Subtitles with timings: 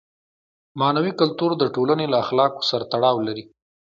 [0.79, 3.43] معنوي کلتور د ټولنې له اخلاقو سره تړاو لري.